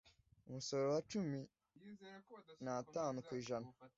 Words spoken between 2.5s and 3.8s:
n atanu ku ijana